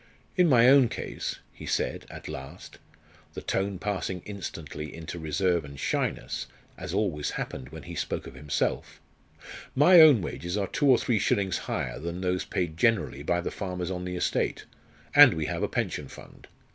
"In 0.35 0.49
my 0.49 0.67
own 0.67 0.89
case" 0.89 1.37
he 1.53 1.67
said 1.67 2.07
at 2.09 2.27
last, 2.27 2.79
the 3.35 3.41
tone 3.43 3.77
passing 3.77 4.23
instantly 4.25 4.91
into 4.91 5.19
reserve 5.19 5.63
and 5.63 5.79
shyness, 5.79 6.47
as 6.75 6.91
always 6.91 7.29
happened 7.37 7.69
when 7.69 7.83
he 7.83 7.93
spoke 7.93 8.25
of 8.25 8.33
himself 8.33 8.99
"my 9.75 10.01
own 10.01 10.23
wages 10.23 10.57
are 10.57 10.65
two 10.65 10.89
or 10.89 10.97
three 10.97 11.19
shillings 11.19 11.59
higher 11.69 11.99
than 11.99 12.19
those 12.21 12.45
paid 12.45 12.77
generally 12.77 13.21
by 13.21 13.41
the 13.41 13.51
farmers 13.51 13.91
on 13.91 14.03
the 14.03 14.15
estate; 14.15 14.65
and 15.13 15.35
we 15.35 15.45
have 15.45 15.61
a 15.61 15.67
pension 15.67 16.07
fund. 16.07 16.47